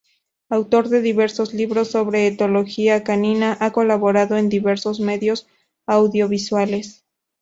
Autor 0.49 0.89
de 0.89 0.99
diversos 0.99 1.53
libros 1.53 1.91
sobre 1.91 2.25
etología 2.25 3.03
canina, 3.03 3.55
ha 3.59 3.69
colaborado 3.71 4.35
en 4.35 4.49
diversos 4.49 4.99
medios 4.99 5.45
audiovisuales. 5.85 7.05